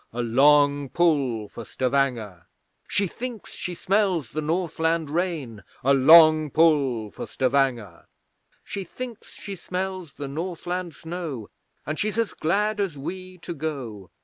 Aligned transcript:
(A 0.13 0.23
long 0.23 0.89
pull 0.89 1.47
for 1.47 1.63
Stavanger!) 1.63 2.47
She 2.87 3.05
thinks 3.05 3.51
she 3.51 3.75
smells 3.75 4.31
the 4.31 4.41
Northland 4.41 5.11
rain! 5.11 5.63
(A 5.83 5.93
long 5.93 6.49
pull 6.49 7.11
for 7.11 7.27
Stavanger!) 7.27 8.07
She 8.63 8.83
thinks 8.83 9.31
she 9.31 9.55
smells 9.55 10.13
the 10.15 10.27
Northland 10.27 10.95
snow, 10.95 11.51
And 11.85 11.99
she's 11.99 12.17
as 12.17 12.33
glad 12.33 12.79
as 12.79 12.97
we 12.97 13.37
to 13.43 13.53
go. 13.53 14.09